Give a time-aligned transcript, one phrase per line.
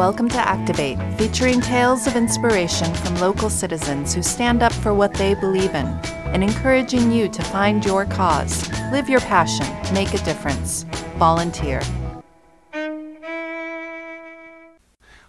[0.00, 5.12] Welcome to Activate, featuring tales of inspiration from local citizens who stand up for what
[5.12, 5.86] they believe in
[6.32, 10.84] and encouraging you to find your cause, live your passion, make a difference.
[11.18, 11.82] Volunteer.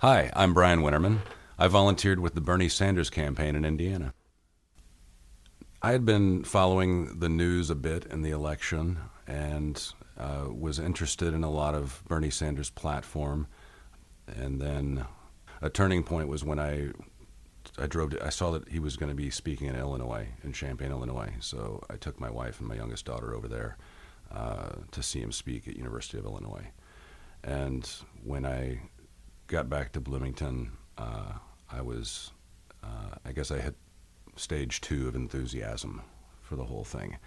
[0.00, 1.20] Hi, I'm Brian Winterman.
[1.58, 4.12] I volunteered with the Bernie Sanders campaign in Indiana.
[5.80, 9.80] I had been following the news a bit in the election and
[10.18, 13.46] uh, was interested in a lot of Bernie Sanders' platform.
[14.26, 15.04] And then
[15.62, 16.90] a turning point was when I
[17.78, 18.10] I drove.
[18.10, 21.32] To, I saw that he was going to be speaking in Illinois, in Champaign, Illinois.
[21.38, 23.76] So I took my wife and my youngest daughter over there
[24.32, 26.66] uh, to see him speak at University of Illinois.
[27.44, 27.88] And
[28.24, 28.80] when I
[29.46, 31.34] got back to Bloomington, uh,
[31.70, 32.32] I was,
[32.82, 33.76] uh, I guess I hit
[34.38, 36.02] stage two of enthusiasm
[36.42, 37.18] for the whole thing.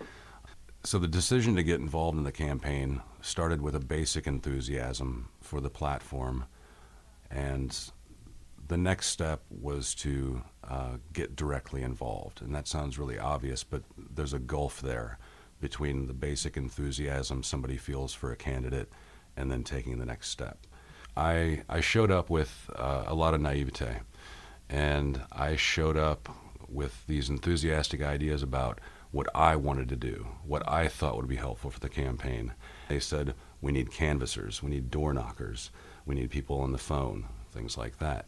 [0.84, 5.62] So the decision to get involved in the campaign started with a basic enthusiasm for
[5.62, 6.45] the platform,
[7.30, 7.78] and
[8.68, 12.42] the next step was to uh, get directly involved.
[12.42, 13.84] And that sounds really obvious, but
[14.16, 15.20] there's a gulf there
[15.59, 18.90] between the basic enthusiasm somebody feels for a candidate
[19.38, 20.58] and then taking the next step.
[21.16, 24.00] I, I showed up with uh, a lot of naivete,
[24.70, 26.30] and I showed up
[26.72, 28.80] with these enthusiastic ideas about
[29.11, 32.53] what I wanted to do, what I thought would be helpful for the campaign.
[32.88, 35.69] They said, we need canvassers, we need door knockers,
[36.05, 38.25] we need people on the phone, things like that.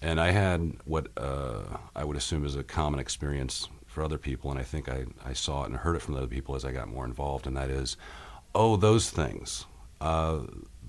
[0.00, 1.62] And I had what uh,
[1.94, 5.32] I would assume is a common experience for other people, and I think I, I
[5.34, 7.70] saw it and heard it from other people as I got more involved, and that
[7.70, 7.96] is,
[8.54, 9.66] oh, those things.
[10.00, 10.40] Uh,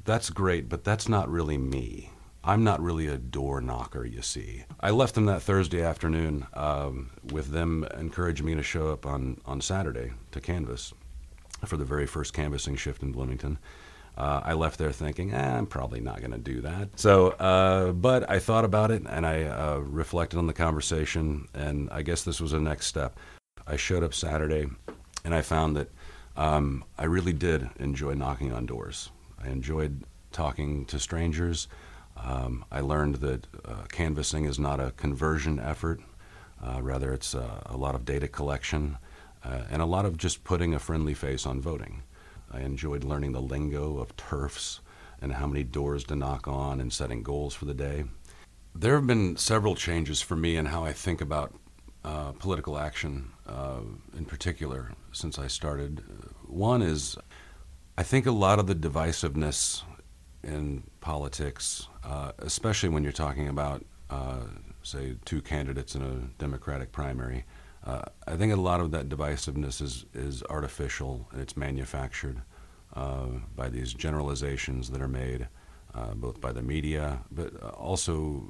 [0.03, 2.11] that's great, but that's not really me.
[2.45, 4.65] I'm not really a door knocker, you see.
[4.79, 9.41] I left them that Thursday afternoon um, with them encouraging me to show up on,
[9.47, 10.93] on Saturday to canvass
[11.65, 13.57] for the very first canvassing shift in Bloomington.
[14.15, 16.99] Uh, I left there thinking, eh, I'm probably not going to do that.
[16.99, 21.89] So, uh, but I thought about it and I uh, reflected on the conversation, and
[21.89, 23.17] I guess this was the next step.
[23.65, 24.67] I showed up Saturday
[25.23, 25.89] and I found that
[26.37, 29.09] um, I really did enjoy knocking on doors.
[29.43, 31.67] I enjoyed talking to strangers.
[32.17, 36.01] Um, I learned that uh, canvassing is not a conversion effort,
[36.63, 38.97] uh, rather, it's uh, a lot of data collection
[39.43, 42.03] uh, and a lot of just putting a friendly face on voting.
[42.51, 44.79] I enjoyed learning the lingo of turfs
[45.21, 48.05] and how many doors to knock on and setting goals for the day.
[48.73, 51.53] There have been several changes for me in how I think about
[52.03, 53.79] uh, political action uh,
[54.17, 56.03] in particular since I started.
[56.45, 57.17] One is
[57.97, 59.83] I think a lot of the divisiveness
[60.45, 64.41] in politics, uh, especially when you're talking about, uh,
[64.83, 67.45] say, two candidates in a Democratic primary.
[67.83, 72.41] Uh, I think a lot of that divisiveness is, is artificial and it's manufactured
[72.93, 75.47] uh, by these generalizations that are made
[75.93, 78.43] uh, both by the media, but also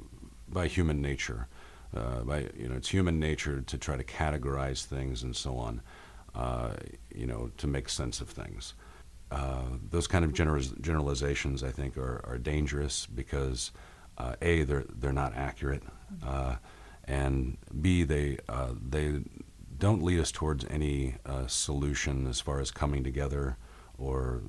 [0.48, 1.48] by human nature.
[1.96, 5.80] Uh, by you know, it's human nature to try to categorize things and so on.
[7.14, 8.74] you know, to make sense of things.
[9.30, 13.72] Uh, those kind of generalizations, I think, are, are dangerous because
[14.18, 15.82] uh, a they're they're not accurate,
[16.24, 16.56] uh,
[17.04, 19.20] and b they uh, they
[19.78, 23.56] don't lead us towards any uh, solution as far as coming together
[23.98, 24.42] or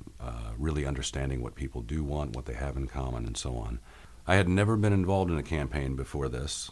[0.58, 3.78] really understanding what people do want, what they have in common, and so on.
[4.26, 6.70] I had never been involved in a campaign before this.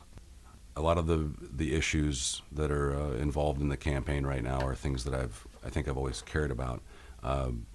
[0.77, 4.75] A lot of the the issues that are involved in the campaign right now are
[4.75, 6.83] things that I've I think I've always cared about.
[7.23, 7.67] Um,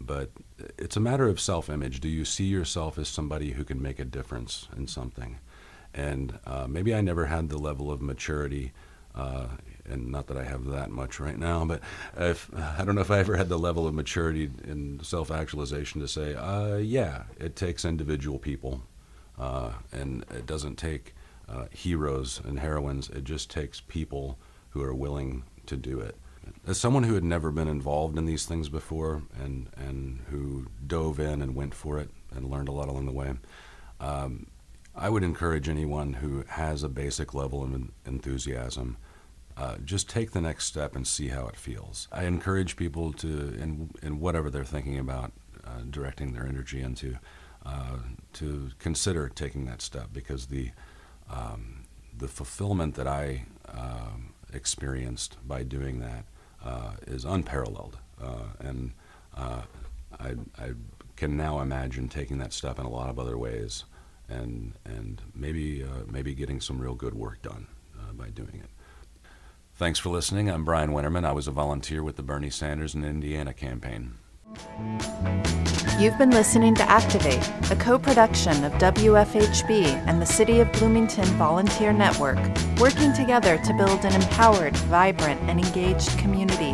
[0.00, 0.30] but
[0.78, 2.00] it's a matter of self-image.
[2.00, 5.38] Do you see yourself as somebody who can make a difference in something?
[5.92, 8.72] And uh, maybe I never had the level of maturity,
[9.14, 9.48] uh,
[9.84, 11.80] and not that I have that much right now, but
[12.16, 16.08] if, I don't know if I ever had the level of maturity in self-actualization to
[16.08, 18.82] say, uh, yeah, it takes individual people,
[19.38, 21.14] uh, and it doesn't take
[21.48, 23.10] uh, heroes and heroines.
[23.10, 24.38] It just takes people
[24.70, 26.16] who are willing to do it
[26.66, 31.18] as someone who had never been involved in these things before and, and who dove
[31.18, 33.32] in and went for it and learned a lot along the way,
[33.98, 34.46] um,
[34.94, 38.96] I would encourage anyone who has a basic level of enthusiasm.
[39.56, 42.08] Uh, just take the next step and see how it feels.
[42.12, 45.32] I encourage people to, in, in whatever they're thinking about
[45.64, 47.18] uh, directing their energy into,
[47.64, 47.98] uh,
[48.34, 50.70] to consider taking that step because the,
[51.30, 51.84] um,
[52.16, 56.24] the fulfillment that I um, experienced by doing that
[57.06, 57.98] is unparalleled.
[58.22, 58.92] Uh, and
[59.36, 59.62] uh,
[60.18, 60.72] I, I,
[61.16, 63.84] can now imagine taking that step in a lot of other ways
[64.30, 67.66] and, and maybe, maybe getting some real good work done
[68.14, 68.70] by doing it.
[69.74, 70.50] Thanks for listening.
[70.50, 71.26] I'm Brian Winterman.
[71.26, 74.14] I was a volunteer with the Bernie Sanders in Indiana campaign.
[76.00, 81.26] You've been listening to Activate, a co production of WFHB and the City of Bloomington
[81.36, 82.38] Volunteer Network,
[82.78, 86.70] working together to build an empowered, vibrant, and engaged community.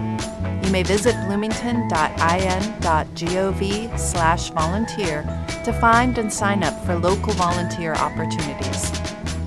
[0.64, 5.24] You may visit bloomington.in.gov slash volunteer
[5.64, 8.92] to find and sign up for local volunteer opportunities.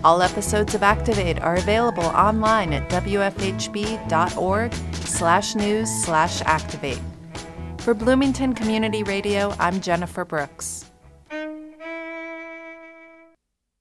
[0.04, 4.74] All episodes of Activate are available online at wfhb.org
[5.06, 7.00] slash news slash activate.
[7.80, 10.89] For Bloomington Community Radio, I'm Jennifer Brooks.